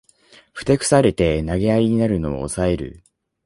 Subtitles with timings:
[0.51, 3.03] ふてくされて投げやりになるのをおさえる